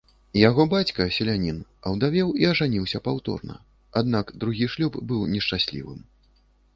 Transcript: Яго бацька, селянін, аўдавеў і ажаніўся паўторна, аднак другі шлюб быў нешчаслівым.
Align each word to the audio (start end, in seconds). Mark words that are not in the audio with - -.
Яго 0.49 0.63
бацька, 0.69 1.05
селянін, 1.17 1.57
аўдавеў 1.89 2.31
і 2.43 2.47
ажаніўся 2.51 3.01
паўторна, 3.07 3.57
аднак 4.01 4.31
другі 4.45 4.71
шлюб 4.77 4.93
быў 5.13 5.21
нешчаслівым. 5.35 5.99